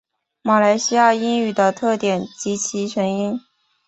[0.41, 3.39] 马来西亚英语的特点及其成因